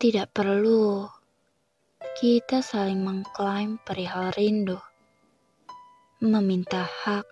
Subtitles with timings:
[0.00, 1.04] Tidak perlu
[2.16, 4.80] kita saling mengklaim perihal rindu,
[6.24, 7.28] meminta hak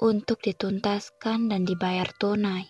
[0.00, 2.64] untuk dituntaskan dan dibayar tunai.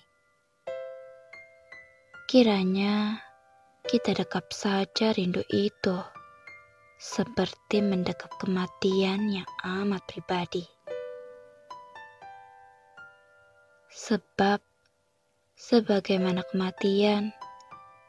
[2.27, 3.23] Kiranya
[3.87, 5.95] kita dekap saja rindu itu,
[6.99, 10.67] seperti mendekap kematian yang amat pribadi.
[13.95, 14.59] Sebab,
[15.55, 17.31] sebagaimana kematian,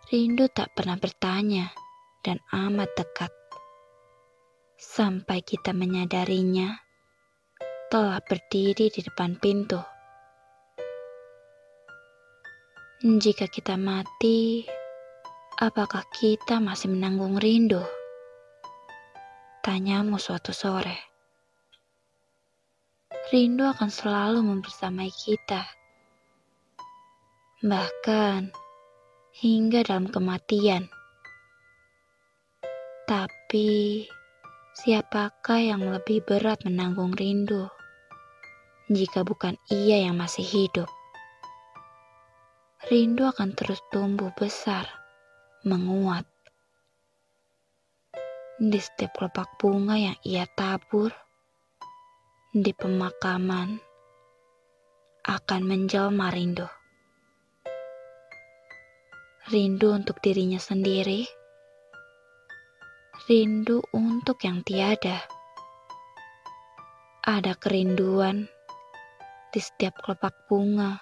[0.06, 1.74] rindu tak pernah bertanya
[2.22, 3.34] dan amat dekat.
[4.78, 6.78] Sampai kita menyadarinya,
[7.90, 9.82] telah berdiri di depan pintu.
[13.02, 14.62] Jika kita mati,
[15.58, 17.82] apakah kita masih menanggung rindu?
[19.66, 21.02] Tanyamu suatu sore.
[23.34, 25.66] Rindu akan selalu membersamai kita.
[27.66, 28.65] Bahkan
[29.36, 30.88] hingga dalam kematian.
[33.04, 34.08] Tapi,
[34.72, 37.68] siapakah yang lebih berat menanggung rindu
[38.88, 40.88] jika bukan ia yang masih hidup?
[42.88, 44.88] Rindu akan terus tumbuh besar,
[45.68, 46.24] menguat.
[48.56, 51.12] Di setiap kelopak bunga yang ia tabur,
[52.56, 53.84] di pemakaman
[55.28, 56.85] akan menjelma rindu.
[59.46, 61.26] Rindu untuk dirinya sendiri
[63.26, 65.18] rindu untuk yang tiada.
[67.26, 68.46] Ada kerinduan
[69.50, 71.02] di setiap kelopak bunga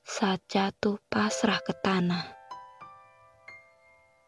[0.00, 2.24] saat jatuh pasrah ke tanah.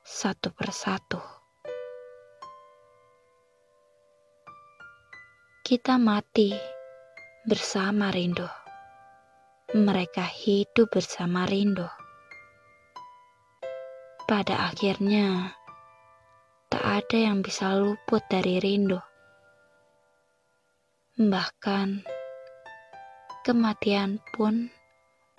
[0.05, 1.23] Satu persatu.
[5.65, 6.53] Kita mati
[7.49, 8.45] bersama rindu.
[9.73, 11.98] Mereka hidup bersama rindu.
[14.29, 15.57] Pada akhirnya,
[16.69, 19.01] tak ada yang bisa luput dari rindu.
[21.17, 22.05] Bahkan,
[23.41, 24.69] kematian pun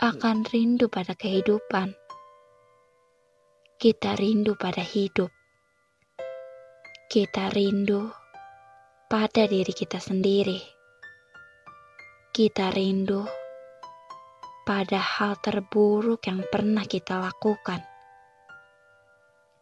[0.02, 1.94] akan rindu pada kehidupan.
[3.78, 5.30] Kita rindu pada hidup.
[7.14, 8.10] Kita rindu
[9.06, 10.58] pada diri kita sendiri.
[12.34, 13.22] Kita rindu
[14.66, 17.89] pada hal terburuk yang pernah kita lakukan.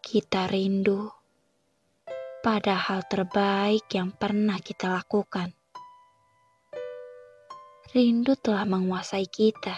[0.07, 1.03] Kita rindu
[2.39, 5.51] pada hal terbaik yang pernah kita lakukan.
[7.91, 9.75] Rindu telah menguasai kita.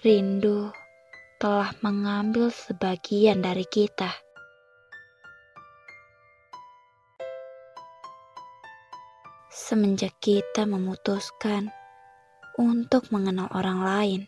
[0.00, 0.72] Rindu
[1.36, 4.08] telah mengambil sebagian dari kita.
[9.52, 11.68] Semenjak kita memutuskan
[12.56, 14.20] untuk mengenal orang lain,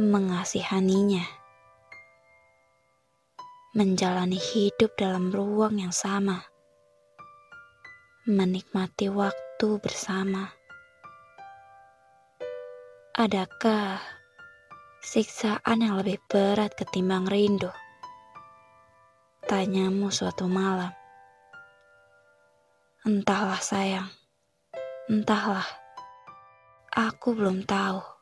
[0.00, 1.43] mengasihaninya
[3.74, 6.46] menjalani hidup dalam ruang yang sama,
[8.22, 10.46] menikmati waktu bersama.
[13.18, 13.98] Adakah
[15.02, 17.66] siksaan yang lebih berat ketimbang rindu?
[19.42, 20.94] Tanyamu suatu malam.
[23.02, 24.06] Entahlah sayang,
[25.10, 25.66] entahlah.
[26.94, 28.13] Aku belum tahu.